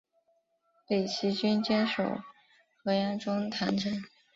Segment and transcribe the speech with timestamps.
[0.87, 2.21] 北齐军坚守
[2.83, 4.01] 河阳中潭城。